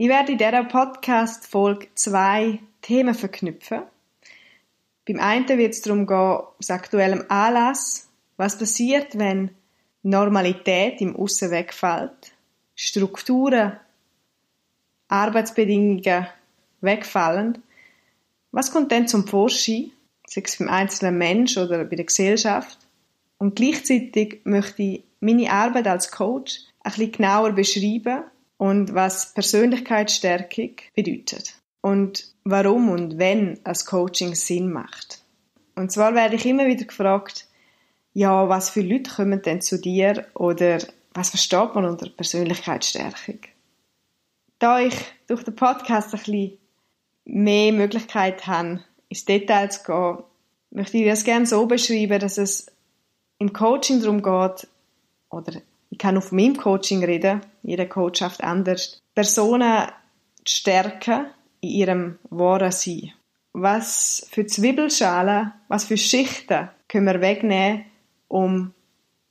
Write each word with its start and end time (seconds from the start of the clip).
Ich 0.00 0.06
werde 0.06 0.30
in 0.30 0.38
dieser 0.38 0.62
Podcast-Folge 0.62 1.88
zwei 1.96 2.60
Themen 2.82 3.16
verknüpfen. 3.16 3.82
Beim 5.04 5.18
einen 5.18 5.48
wird 5.48 5.74
es 5.74 5.82
darum 5.82 6.06
gehen, 6.06 6.38
aus 6.56 6.70
aktuellem 6.70 7.24
Anlass, 7.28 8.08
was 8.36 8.56
passiert, 8.56 9.18
wenn 9.18 9.50
Normalität 10.04 11.00
im 11.00 11.16
Aussen 11.16 11.50
wegfällt, 11.50 12.32
Strukturen, 12.76 13.72
Arbeitsbedingungen 15.08 16.28
wegfallen. 16.80 17.60
Was 18.52 18.70
kommt 18.70 18.92
denn 18.92 19.08
zum 19.08 19.26
Vorschein, 19.26 19.90
sei 20.28 20.42
es 20.44 20.58
beim 20.58 20.68
einzelnen 20.68 21.18
Mensch 21.18 21.58
oder 21.58 21.84
bei 21.84 21.96
der 21.96 22.06
Gesellschaft? 22.06 22.78
Und 23.38 23.56
gleichzeitig 23.56 24.42
möchte 24.44 24.80
ich 24.80 25.02
meine 25.18 25.50
Arbeit 25.50 25.88
als 25.88 26.12
Coach 26.12 26.60
ein 26.84 26.92
bisschen 26.92 27.10
genauer 27.10 27.50
beschreiben 27.50 28.22
und 28.58 28.94
was 28.94 29.32
Persönlichkeitsstärkung 29.32 30.76
bedeutet 30.94 31.54
und 31.80 32.34
warum 32.44 32.90
und 32.90 33.18
wenn 33.18 33.58
ein 33.64 33.76
Coaching 33.86 34.34
Sinn 34.34 34.70
macht. 34.70 35.22
Und 35.74 35.90
zwar 35.90 36.14
werde 36.14 36.36
ich 36.36 36.44
immer 36.44 36.66
wieder 36.66 36.84
gefragt, 36.84 37.46
ja, 38.12 38.48
was 38.48 38.70
für 38.70 38.82
Leute 38.82 39.10
kommen 39.10 39.40
denn 39.42 39.62
zu 39.62 39.80
dir 39.80 40.26
oder 40.34 40.78
was 41.14 41.30
versteht 41.30 41.74
man 41.74 41.84
unter 41.84 42.10
Persönlichkeitsstärkung? 42.10 43.38
Da 44.58 44.80
ich 44.80 44.96
durch 45.28 45.44
den 45.44 45.54
Podcast 45.54 46.12
ein 46.12 46.20
bisschen 46.20 46.58
mehr 47.24 47.72
Möglichkeit 47.72 48.46
habe, 48.46 48.84
ins 49.08 49.24
Detail 49.24 49.70
zu 49.70 49.84
gehen, 49.84 50.24
möchte 50.70 50.98
ich 50.98 51.06
das 51.06 51.24
gerne 51.24 51.46
so 51.46 51.66
beschreiben, 51.66 52.18
dass 52.18 52.38
es 52.38 52.66
im 53.38 53.52
Coaching 53.52 54.00
darum 54.00 54.22
geht, 54.22 54.66
oder 55.30 55.60
ich 55.98 56.02
kann 56.02 56.16
auf 56.16 56.30
meinem 56.30 56.56
Coaching 56.56 57.02
reden, 57.02 57.40
jeder 57.64 57.86
Coach 57.86 58.20
schafft 58.20 58.44
anders, 58.44 59.02
Personen 59.16 59.88
stärken 60.46 61.26
in 61.60 61.70
ihrem 61.70 62.18
wahren 62.30 62.70
Sein. 62.70 63.14
Was 63.52 64.24
für 64.30 64.46
Zwiebelschalen, 64.46 65.52
was 65.66 65.86
für 65.86 65.96
Schichten 65.96 66.68
können 66.86 67.06
wir 67.06 67.20
wegnehmen, 67.20 67.86
um 68.28 68.72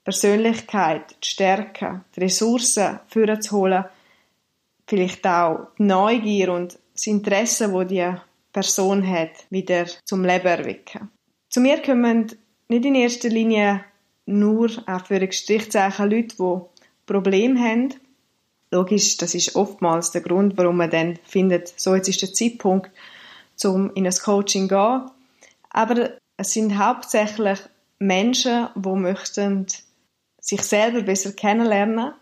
Persönlichkeit 0.03 1.11
zu 1.21 1.31
stärken, 1.31 2.03
die 2.13 2.19
Ressourcen 2.19 2.99
vorzuholen, 3.07 3.85
vielleicht 4.87 5.25
auch 5.25 5.69
die 5.79 5.83
Neugier 5.83 6.51
und 6.51 6.77
das 6.93 7.07
Interesse, 7.07 7.71
wo 7.71 7.85
die 7.85 8.13
Person 8.51 9.09
hat, 9.09 9.45
wieder 9.49 9.85
zum 10.03 10.25
Leben 10.25 10.47
erwecken. 10.47 11.11
Zu 11.49 11.61
mir 11.61 11.81
kommen 11.81 12.29
nicht 12.67 12.83
in 12.83 12.95
erster 12.95 13.29
Linie 13.29 13.85
nur 14.27 14.69
auch 14.85 15.05
für 15.05 15.31
Strichzeichen 15.31 16.09
Leute, 16.09 16.35
die 16.37 16.59
Probleme 17.05 17.59
haben. 17.59 17.93
Logisch, 18.69 19.17
das 19.17 19.33
ist 19.33 19.55
oftmals 19.55 20.11
der 20.11 20.21
Grund, 20.21 20.57
warum 20.57 20.77
man 20.77 20.89
dann 20.89 21.17
findet, 21.23 21.73
so 21.79 21.95
jetzt 21.95 22.09
ist 22.09 22.21
der 22.21 22.33
Zeitpunkt, 22.33 22.91
um 23.63 23.91
in 23.93 24.05
ein 24.05 24.13
Coaching 24.13 24.67
zu 24.67 24.75
gehen. 24.75 25.11
Aber 25.69 26.11
es 26.35 26.51
sind 26.51 26.77
hauptsächlich 26.77 27.59
Menschen, 27.99 28.67
die 28.75 28.89
möchten 28.89 29.67
sich 30.39 30.61
selber 30.61 31.01
besser 31.01 31.31
kennenlernen, 31.31 32.13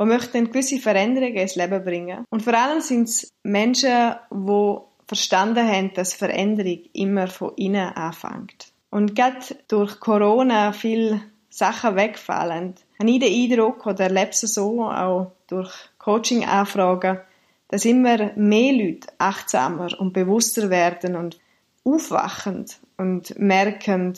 die 0.00 0.04
möchten 0.04 0.46
gewisse 0.46 0.78
Veränderungen 0.78 1.36
ins 1.36 1.56
Leben 1.56 1.84
bringen. 1.84 2.24
Und 2.30 2.42
vor 2.42 2.54
allem 2.54 2.80
sind 2.80 3.08
es 3.08 3.30
Menschen, 3.42 4.14
die 4.30 4.76
verstanden 5.06 5.66
haben, 5.66 5.92
dass 5.94 6.14
Veränderung 6.14 6.80
immer 6.92 7.26
von 7.26 7.54
innen 7.56 7.88
anfängt. 7.88 8.72
Und 8.90 9.16
gerade 9.16 9.56
durch 9.66 10.00
Corona 10.00 10.72
viel 10.72 11.20
Sachen 11.50 11.96
wegfallen, 11.96 12.74
habe 12.98 13.10
ich 13.10 13.20
den 13.20 13.52
Eindruck 13.52 13.86
oder 13.86 14.04
erlebe 14.04 14.30
es 14.30 14.40
so, 14.40 14.84
auch 14.84 15.32
durch 15.46 15.72
Coaching-Anfragen, 15.98 17.20
dass 17.68 17.84
immer 17.84 18.32
mehr 18.36 18.72
Leute 18.72 19.08
achtsamer 19.18 19.98
und 19.98 20.12
bewusster 20.12 20.70
werden 20.70 21.16
und 21.16 21.38
aufwachend 21.84 22.78
und 22.96 23.38
merken, 23.38 24.14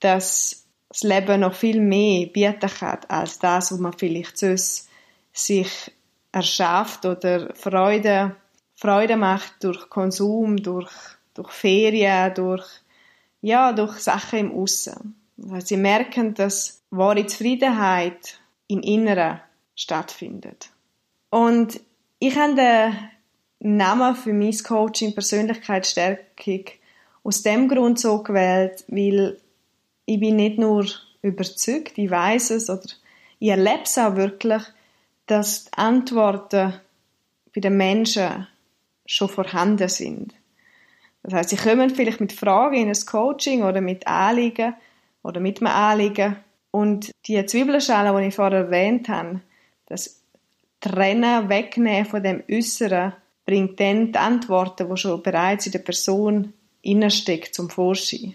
dass 0.00 0.64
das 0.88 1.02
Leben 1.02 1.40
noch 1.40 1.54
viel 1.54 1.80
mehr 1.80 2.26
bieten 2.26 2.70
kann 2.70 3.00
als 3.08 3.38
das, 3.38 3.72
was 3.72 3.78
man 3.78 3.92
vielleicht 3.92 4.38
sonst 4.38 4.88
sich 5.32 5.92
erschafft 6.32 7.04
oder 7.04 7.54
Freude, 7.54 8.36
Freude 8.74 9.16
macht 9.16 9.64
durch 9.64 9.90
Konsum, 9.90 10.56
durch, 10.56 10.92
durch 11.34 11.50
Ferien, 11.50 12.34
durch, 12.34 12.66
ja, 13.40 13.72
durch 13.72 13.98
Sachen 13.98 14.38
im 14.38 14.52
Aussen. 14.52 15.17
Weil 15.38 15.64
sie 15.64 15.76
merken, 15.76 16.34
dass 16.34 16.82
wahre 16.90 17.26
Zufriedenheit 17.26 18.40
im 18.66 18.80
Inneren 18.80 19.40
stattfindet. 19.74 20.70
Und 21.30 21.80
ich 22.18 22.36
habe 22.36 22.54
den 22.54 23.76
Namen 23.78 24.14
für 24.14 24.32
mein 24.32 24.56
Coaching 24.58 25.14
Persönlichkeitsstärkung 25.14 26.64
aus 27.22 27.42
dem 27.42 27.68
Grund 27.68 27.98
so 27.98 28.22
gewählt, 28.22 28.84
weil 28.88 29.40
ich 30.06 30.20
bin 30.20 30.36
nicht 30.36 30.58
nur 30.58 30.86
überzeugt, 31.22 31.98
ich 31.98 32.10
weiß 32.10 32.50
es 32.50 32.70
oder 32.70 32.88
ich 33.38 33.50
erlebe 33.50 33.82
es 33.84 33.98
auch 33.98 34.16
wirklich, 34.16 34.62
dass 35.26 35.66
die 35.66 35.72
Antworten 35.74 36.74
bei 37.54 37.60
den 37.60 37.76
Menschen 37.76 38.46
schon 39.06 39.28
vorhanden 39.28 39.88
sind. 39.88 40.34
Das 41.22 41.34
heißt, 41.34 41.50
sie 41.50 41.56
kommen 41.56 41.90
vielleicht 41.90 42.20
mit 42.20 42.32
Fragen 42.32 42.76
in 42.76 42.88
ein 42.88 43.06
Coaching 43.06 43.62
oder 43.62 43.80
mit 43.80 44.06
Anliegen 44.06 44.74
oder 45.28 45.40
mit 45.40 45.60
einem 45.60 45.72
Anliegen. 45.72 46.36
Und 46.70 47.12
die 47.26 47.44
Zwiebelschale, 47.44 48.18
die 48.20 48.28
ich 48.28 48.34
vorher 48.34 48.60
erwähnt 48.60 49.08
habe, 49.08 49.40
das 49.86 50.22
Trennen, 50.80 51.48
Wegnehmen 51.48 52.06
von 52.06 52.22
dem 52.22 52.42
Äußeren, 52.50 53.12
bringt 53.44 53.78
dann 53.80 54.12
die 54.12 54.18
Antworten, 54.18 54.88
die 54.88 54.96
schon 54.96 55.22
bereits 55.22 55.66
in 55.66 55.72
der 55.72 55.78
Person 55.80 56.52
innesteckt, 56.82 57.54
zum 57.54 57.70
Vorschein. 57.70 58.34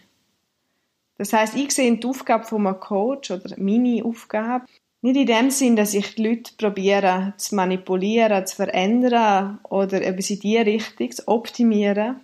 Das 1.18 1.34
heißt, 1.34 1.56
ich 1.56 1.72
sehe 1.72 1.96
die 1.96 2.08
Aufgabe 2.08 2.46
von 2.46 2.66
einem 2.66 2.80
Coach 2.80 3.32
oder 3.32 3.56
meine 3.58 4.04
Aufgabe 4.04 4.66
nicht 5.02 5.18
in 5.18 5.26
dem 5.26 5.50
Sinn, 5.52 5.76
dass 5.76 5.94
ich 5.94 6.16
die 6.16 6.28
Leute 6.28 6.54
probiere 6.58 7.34
zu 7.38 7.56
manipulieren, 7.56 8.48
zu 8.48 8.56
verändern 8.56 9.60
oder 9.64 10.02
etwas 10.02 10.30
in 10.30 10.40
die 10.40 10.58
Richtung 10.58 11.12
zu 11.12 11.28
optimieren, 11.28 12.22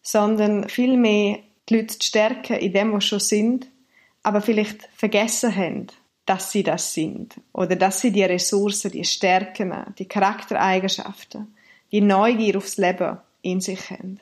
sondern 0.00 0.68
vielmehr 0.68 1.40
die 1.70 1.76
Leute 1.76 1.98
zu 1.98 2.06
stärken 2.06 2.56
in 2.56 2.72
dem, 2.72 2.92
was 2.92 3.04
schon 3.04 3.20
sind, 3.20 3.68
aber 4.22 4.40
vielleicht 4.40 4.88
vergessen 4.94 5.54
haben, 5.54 5.86
dass 6.26 6.52
sie 6.52 6.62
das 6.62 6.92
sind 6.92 7.34
oder 7.52 7.76
dass 7.76 8.00
sie 8.00 8.12
die 8.12 8.22
Ressourcen, 8.22 8.90
die 8.90 9.04
Stärken, 9.04 9.72
die 9.98 10.06
Charaktereigenschaften, 10.06 11.54
die 11.90 12.00
Neugier 12.00 12.58
aufs 12.58 12.76
Leben 12.76 13.18
in 13.42 13.60
sich 13.60 13.90
haben. 13.90 14.20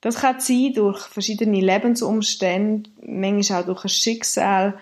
Das 0.00 0.16
kann 0.16 0.40
sein 0.40 0.72
durch 0.74 0.98
verschiedene 1.00 1.60
Lebensumstände, 1.60 2.90
manchmal 3.02 3.62
auch 3.62 3.66
durch 3.66 3.84
ein 3.84 3.88
Schicksal, 3.90 4.80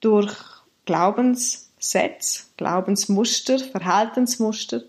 durch 0.00 0.34
Glaubenssätze, 0.84 2.44
Glaubensmuster, 2.56 3.58
Verhaltensmuster. 3.58 4.82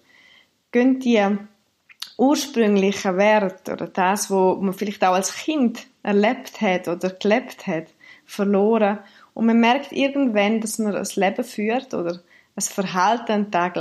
Gehen 0.71 0.99
die 0.99 1.23
ursprünglichen 2.19 3.17
Werte 3.17 3.73
oder 3.73 3.87
das, 3.87 4.29
was 4.29 4.57
man 4.59 4.73
vielleicht 4.73 5.03
auch 5.03 5.13
als 5.13 5.33
Kind 5.33 5.87
erlebt 6.03 6.61
hat 6.61 6.87
oder 6.87 7.09
gelebt 7.11 7.65
hat, 7.65 7.87
verloren. 8.25 8.99
Und 9.33 9.45
man 9.45 9.59
merkt 9.59 9.91
irgendwann, 9.93 10.59
dass 10.59 10.79
man 10.79 10.95
ein 10.95 11.07
Leben 11.15 11.43
führt 11.43 11.93
oder 11.93 12.21
ein 12.55 12.61
Verhalten 12.61 13.51
Tag 13.51 13.77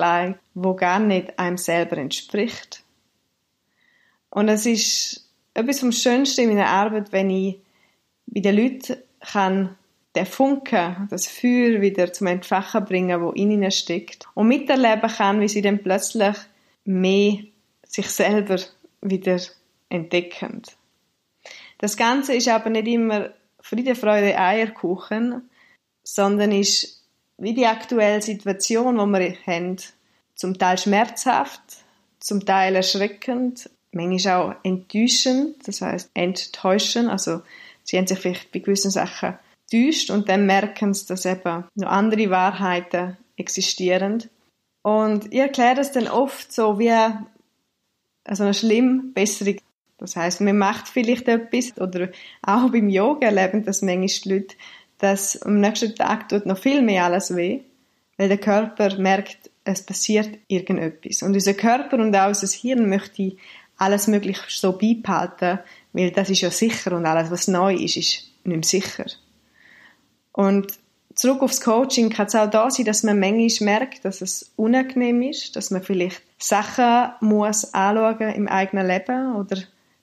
wo 0.55 0.75
gar 0.75 1.01
nicht 1.01 1.39
einem 1.39 1.59
selber 1.59 1.99
entspricht. 1.99 2.85
Und 4.31 4.49
es 4.49 4.67
ist 4.67 5.29
etwas 5.55 5.81
vom 5.81 5.91
Schönsten 5.91 6.43
in 6.43 6.51
meiner 6.51 6.69
Arbeit, 6.69 7.13
wenn 7.13 7.31
ich 7.31 7.59
bei 8.27 8.41
den 8.41 8.57
Leuten 8.57 8.97
kann 9.21 9.77
den 10.15 10.27
Funken, 10.27 11.09
das 11.11 11.27
Feuer 11.27 11.81
wieder 11.81 12.13
zum 12.13 12.29
Entfachen 12.29 12.85
bringen, 12.85 13.21
wo 13.21 13.31
in 13.31 13.51
ihnen 13.51 13.71
steckt. 13.71 14.27
Und 14.35 14.49
miterleben 14.49 15.11
kann, 15.11 15.41
wie 15.41 15.49
sie 15.49 15.63
dann 15.63 15.83
plötzlich 15.83 16.37
mehr 16.85 17.39
sich 17.89 18.09
selber 18.09 18.59
wieder 19.01 19.41
entdecken. 19.89 20.63
Das 21.79 21.97
Ganze 21.97 22.35
ist 22.35 22.49
aber 22.49 22.71
nicht 22.71 22.87
immer 22.87 23.31
Friede, 23.61 23.95
Freude, 23.95 24.39
Eierkuchen, 24.39 25.51
sondern 26.05 26.53
ist 26.53 27.03
wie 27.39 27.55
die 27.55 27.67
aktuelle 27.67 28.23
Situation, 28.23 28.99
die 28.99 29.19
wir 29.19 29.37
haben, 29.47 29.77
zum 30.35 30.59
Teil 30.59 30.79
schmerzhaft, 30.79 31.61
zum 32.21 32.45
Teil 32.45 32.77
erschreckend, 32.77 33.71
manchmal 33.93 34.35
auch 34.35 34.55
enttäuschend, 34.63 35.67
das 35.67 35.81
heißt 35.81 36.11
enttäuschen, 36.15 37.09
also 37.09 37.43
sie 37.83 37.97
haben 37.97 38.07
sich 38.07 38.19
vielleicht 38.19 38.53
bei 38.53 38.61
gewissen 38.61 38.91
Sachen 38.91 39.39
täuscht 39.71 40.11
und 40.11 40.29
dann 40.29 40.47
merken 40.47 40.95
sie, 40.95 41.07
dass 41.07 41.27
eben 41.27 41.65
noch 41.75 41.89
andere 41.89 42.31
Wahrheiten 42.31 43.17
existieren. 43.37 44.25
Und 44.83 45.33
ich 45.33 45.41
erkläre 45.41 45.77
das 45.77 45.93
dann 45.93 46.09
oft 46.09 46.53
so 46.53 46.79
wie 46.79 46.95
also 48.29 48.45
eine 48.45 48.55
schlimm 48.55 49.13
bessere. 49.13 49.57
Das 49.99 50.15
heißt, 50.15 50.41
man 50.43 50.59
macht 50.59 50.89
vielleicht 50.89 51.27
etwas 51.27 51.77
oder 51.79 52.11
auch 52.43 52.71
beim 52.71 52.89
Yoga 52.89 53.27
erleben 53.27 53.65
das 53.65 53.83
manchmal 53.83 54.07
die 54.07 54.29
Leute, 54.29 54.57
dass 54.99 55.43
am 55.43 55.61
nächsten 55.61 55.95
Tag 55.95 56.29
tut 56.29 56.47
noch 56.47 56.59
viel 56.59 56.83
mehr 56.83 57.05
alles 57.05 57.35
weh, 57.35 57.61
weil 58.17 58.29
der 58.29 58.39
Körper 58.39 58.97
merkt, 58.99 59.51
es 59.65 59.83
passiert 59.83 60.31
irgendetwas. 60.47 61.23
Und 61.23 61.35
unser 61.35 61.55
Körper 61.55 61.99
und 61.99 62.15
auch 62.15 62.29
unser 62.29 62.47
Hirn 62.47 62.89
möchte 62.89 63.37
alles 63.77 64.07
möglich 64.07 64.39
so 64.49 64.73
beibehalten, 64.73 65.61
weil 65.93 66.11
das 66.11 66.31
ist 66.31 66.41
ja 66.43 66.51
sicher 66.51 66.93
und 66.93 67.07
alles, 67.07 67.31
was 67.31 67.49
neu 67.49 67.75
ist, 67.75 67.97
ist 67.97 68.31
nicht 68.45 68.57
mehr 68.57 68.63
sicher. 68.63 69.07
Und 70.33 70.79
zurück 71.19 71.43
aufs 71.43 71.61
Coaching 71.61 72.11
kann 72.11 72.27
es 72.27 72.35
auch 72.37 72.49
da 72.49 72.71
sein, 72.71 72.87
dass 72.87 73.03
man 73.03 73.19
manchmal 73.19 73.81
merkt, 73.81 74.05
dass 74.05 74.21
es 74.21 74.53
unangenehm 74.55 75.21
ist, 75.23 75.57
dass 75.57 75.73
man 75.73 75.83
vielleicht 75.83 76.23
Sachen 76.39 77.11
muss 77.21 77.75
anschauen 77.75 78.35
im 78.35 78.47
eigenen 78.47 78.87
Leben 78.87 79.35
oder 79.35 79.59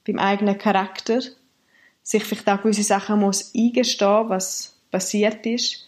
beim 0.05 0.19
eigenen 0.19 0.57
Charakter, 0.57 1.21
sich 2.03 2.23
vielleicht 2.23 2.49
auch 2.49 2.61
gewisse 2.61 2.83
Sachen 2.83 3.21
muss 3.21 3.53
eingestehen, 3.55 4.27
was 4.27 4.75
passiert 4.91 5.45
ist, 5.45 5.87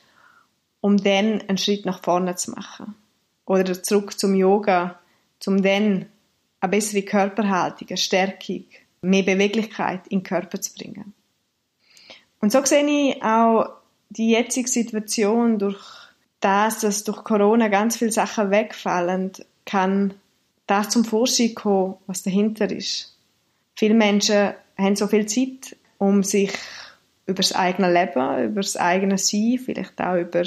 um 0.80 0.96
dann 0.96 1.42
einen 1.42 1.58
Schritt 1.58 1.86
nach 1.86 2.02
vorne 2.02 2.36
zu 2.38 2.52
machen. 2.52 2.96
Oder 3.46 3.84
zurück 3.84 4.18
zum 4.18 4.34
Yoga, 4.34 4.98
um 5.46 5.62
dann 5.62 6.06
eine 6.62 6.72
bessere 6.72 7.04
Körperhaltung, 7.04 7.90
eine 7.90 7.98
Stärkung, 7.98 8.64
mehr 9.02 9.24
Beweglichkeit 9.24 10.08
in 10.08 10.20
den 10.20 10.24
Körper 10.24 10.62
zu 10.62 10.74
bringen. 10.74 11.14
Und 12.40 12.54
so 12.54 12.64
sehe 12.64 12.86
ich 12.86 13.22
auch 13.22 13.77
die 14.10 14.32
jetzige 14.32 14.70
Situation 14.70 15.60
durch 15.60 15.84
das, 16.40 16.80
dass 16.80 17.04
durch 17.04 17.24
Corona 17.24 17.68
ganz 17.68 17.98
viele 17.98 18.12
Sachen 18.12 18.52
wegfallen, 18.52 19.32
kann 19.66 20.14
das 20.68 20.90
zum 20.90 21.06
Vorschein 21.06 21.56
kommen, 21.56 21.96
was 22.08 22.24
dahinter 22.24 22.70
ist. 22.72 23.18
Viele 23.76 23.94
Menschen 23.94 24.54
haben 24.78 24.96
so 24.96 25.08
viel 25.08 25.26
Zeit, 25.26 25.76
um 25.98 26.24
sich 26.24 26.52
über 27.26 27.38
das 27.38 27.54
eigene 27.54 27.92
Leben, 27.92 28.46
über 28.46 28.62
das 28.62 28.78
eigene 28.78 29.18
Sein, 29.18 29.60
vielleicht 29.64 30.00
auch 30.00 30.16
über 30.16 30.44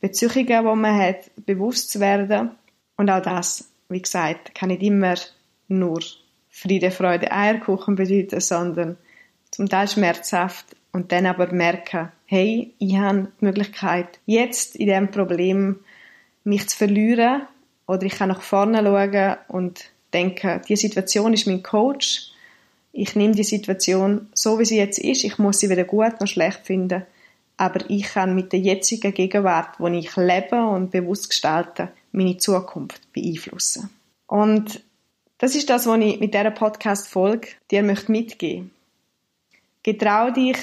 Beziehungen, 0.00 0.46
die 0.46 0.52
man 0.76 0.98
hat, 0.98 1.30
bewusst 1.44 1.90
zu 1.90 2.00
werden. 2.00 2.50
Und 2.96 3.10
auch 3.10 3.22
das, 3.22 3.68
wie 3.88 4.02
gesagt, 4.02 4.54
kann 4.54 4.68
nicht 4.68 4.82
immer 4.82 5.14
nur 5.68 6.00
Friede, 6.50 6.90
Freude, 6.90 7.32
Eierkuchen 7.32 7.96
bedeuten, 7.96 8.40
sondern 8.40 8.96
zum 9.50 9.68
Teil 9.68 9.88
schmerzhaft 9.88 10.76
und 10.94 11.10
dann 11.10 11.26
aber 11.26 11.52
merken, 11.52 12.12
hey, 12.24 12.72
ich 12.78 12.96
habe 12.96 13.26
die 13.40 13.44
Möglichkeit, 13.44 14.20
jetzt 14.26 14.76
in 14.76 14.86
diesem 14.86 15.10
Problem 15.10 15.80
mich 16.44 16.68
zu 16.68 16.76
verlieren 16.76 17.42
oder 17.88 18.04
ich 18.04 18.14
kann 18.14 18.28
nach 18.28 18.42
vorne 18.42 18.78
schauen 18.78 19.36
und 19.48 19.90
denken, 20.12 20.60
die 20.68 20.76
Situation 20.76 21.34
ist 21.34 21.48
mein 21.48 21.64
Coach, 21.64 22.30
ich 22.92 23.16
nehme 23.16 23.34
die 23.34 23.42
Situation 23.42 24.28
so, 24.34 24.60
wie 24.60 24.64
sie 24.64 24.78
jetzt 24.78 25.00
ist, 25.00 25.24
ich 25.24 25.36
muss 25.36 25.58
sie 25.58 25.68
weder 25.68 25.82
gut 25.82 26.20
noch 26.20 26.28
schlecht 26.28 26.60
finden, 26.64 27.04
aber 27.56 27.90
ich 27.90 28.04
kann 28.04 28.36
mit 28.36 28.52
der 28.52 28.60
jetzigen 28.60 29.12
Gegenwart, 29.12 29.80
wo 29.80 29.88
ich 29.88 30.14
lebe 30.14 30.64
und 30.64 30.92
bewusst 30.92 31.28
gestalte, 31.28 31.88
meine 32.12 32.36
Zukunft 32.36 33.12
beeinflussen. 33.12 33.90
Und 34.28 34.80
das 35.38 35.56
ist 35.56 35.68
das, 35.70 35.88
was 35.88 35.98
ich 35.98 36.20
mit 36.20 36.34
dieser 36.34 36.52
Podcast-Folge 36.52 37.48
dir 37.72 37.82
mitgeben 37.82 38.06
möchte. 38.06 38.73
Getrau 39.84 40.30
dich, 40.30 40.58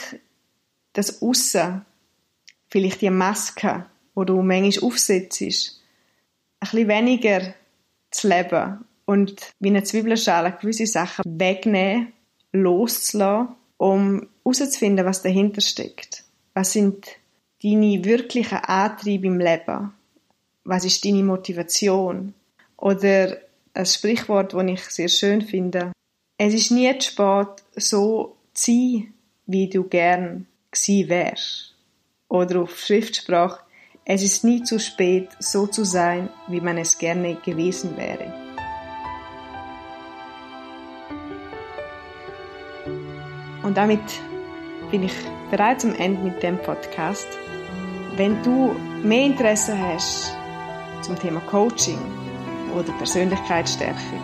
das 0.94 1.21
Aussen, 1.21 1.85
vielleicht 2.68 3.01
die 3.01 3.09
Maske, 3.09 3.85
die 4.18 4.25
du 4.25 4.41
manchmal 4.41 4.89
aufsetzt, 4.89 5.41
ein 5.41 5.47
bisschen 6.59 6.88
weniger 6.88 7.53
zu 8.09 8.27
leben 8.27 8.83
und 9.06 9.53
wie 9.59 9.69
eine 9.69 9.83
Zwiebelschale 9.83 10.57
gewisse 10.59 10.88
Sachen 10.88 11.23
wegnehmen, 11.25 12.12
loszulassen, 12.51 13.56
um 13.77 14.27
herauszufinden, 14.44 15.06
was 15.06 15.21
dahinter 15.21 15.62
steckt. 15.62 16.24
Was 16.53 16.74
sind 16.74 17.07
deine 17.63 18.03
wirklichen 18.03 18.57
Antriebe 18.57 19.27
im 19.27 19.39
Leben? 19.39 19.94
Was 20.63 20.83
ist 20.83 21.06
deine 21.06 21.24
Motivation? 21.24 22.33
Oder 22.77 23.38
ein 23.74 23.85
Sprichwort, 23.85 24.53
das 24.53 24.65
ich 24.65 24.81
sehr 24.81 25.09
schön 25.09 25.41
finde. 25.41 25.91
Es 26.38 26.53
ist 26.53 26.71
nie 26.71 26.97
zu 26.97 27.12
spät, 27.12 27.63
so 27.75 28.35
sein, 28.65 29.13
wie 29.45 29.69
du 29.69 29.83
gern 29.83 30.47
gewesen 30.71 31.09
wärst. 31.09 31.75
Oder 32.29 32.61
auf 32.61 32.79
Schriftsprache, 32.79 33.59
es 34.05 34.23
ist 34.23 34.43
nie 34.43 34.63
zu 34.63 34.79
spät, 34.79 35.29
so 35.39 35.67
zu 35.67 35.83
sein, 35.83 36.29
wie 36.47 36.61
man 36.61 36.77
es 36.77 36.97
gerne 36.97 37.35
gewesen 37.35 37.95
wäre. 37.97 38.33
Und 43.63 43.77
damit 43.77 44.01
bin 44.89 45.03
ich 45.03 45.13
bereits 45.49 45.85
am 45.85 45.95
Ende 45.95 46.21
mit 46.23 46.43
dem 46.43 46.57
Podcast. 46.57 47.27
Wenn 48.15 48.41
du 48.43 48.75
mehr 49.03 49.25
Interesse 49.25 49.77
hast 49.77 50.33
zum 51.01 51.17
Thema 51.17 51.39
Coaching 51.41 51.99
oder 52.75 52.91
Persönlichkeitsstärkung, 52.93 54.21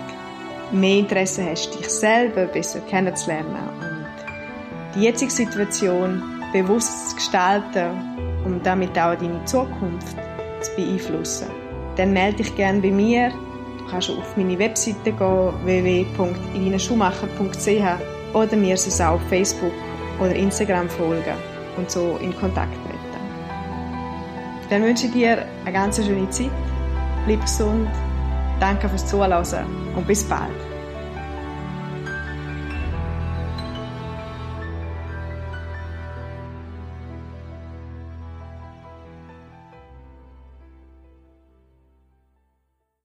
mehr 0.72 1.00
Interesse 1.00 1.46
hast, 1.50 1.78
dich 1.78 1.88
selber 1.88 2.46
besser 2.46 2.82
kennenzulernen 2.82 3.97
die 4.98 5.04
jetzige 5.04 5.32
Situation 5.32 6.22
bewusst 6.52 7.12
zu 7.12 7.16
gestalten, 7.16 7.92
um 8.46 8.62
damit 8.64 8.98
auch 8.98 9.16
deine 9.16 9.46
Zukunft 9.46 10.18
zu 10.62 10.76
beeinflussen, 10.76 11.48
dann 11.96 12.12
melde 12.14 12.38
dich 12.38 12.56
gerne 12.56 12.82
bei 12.82 12.90
mir. 12.92 13.32
Du 13.78 13.86
kannst 13.90 14.10
auf 14.10 14.36
meine 14.36 14.58
Webseite 14.58 15.12
gehen, 15.12 15.54
www.irinaschumacher.ch 15.64 18.34
oder 18.34 18.58
mir 18.58 18.76
sonst 18.78 19.00
auch 19.02 19.14
auf 19.14 19.22
Facebook 19.30 19.72
oder 20.20 20.36
Instagram 20.36 20.90
folgen 20.90 21.36
und 21.78 21.92
so 21.92 22.18
in 22.22 22.36
Kontakt 22.36 22.74
treten. 22.74 22.98
Dann 24.70 24.84
wünsche 24.84 25.06
ich 25.06 25.14
dir 25.14 25.46
eine 25.64 25.74
ganz 25.74 26.04
schöne 26.04 26.30
Zeit, 26.30 26.52
bleib 27.26 27.42
gesund, 27.42 27.88
danke 28.60 28.90
fürs 28.90 29.06
Zuhören 29.06 29.68
und 29.96 30.08
bis 30.08 30.24
bald. 30.24 30.67